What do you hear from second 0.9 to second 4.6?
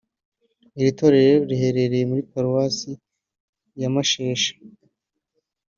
torero riherereye muri Paruwasi ya Mashesha